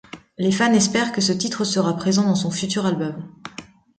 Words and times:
Les 0.39 0.51
fans 0.51 0.73
espèrent 0.73 1.11
que 1.11 1.21
ce 1.21 1.31
titre 1.31 1.63
sera 1.63 1.95
présent 1.95 2.23
dans 2.23 2.33
son 2.33 2.49
futur 2.49 2.87
album. 2.87 3.23